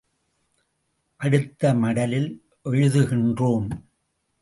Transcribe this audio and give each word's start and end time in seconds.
அடுத்த 1.19 1.73
மடலில் 1.73 2.29
எழுதுகின்றோம்! 2.65 3.69